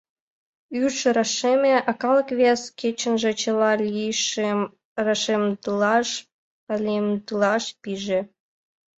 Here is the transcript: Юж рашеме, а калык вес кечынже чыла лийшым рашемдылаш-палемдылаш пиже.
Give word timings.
Юж 0.83 0.95
рашеме, 1.15 1.75
а 1.89 1.91
калык 2.01 2.29
вес 2.39 2.61
кечынже 2.79 3.31
чыла 3.41 3.71
лийшым 3.95 4.59
рашемдылаш-палемдылаш 5.05 7.63
пиже. 7.81 8.19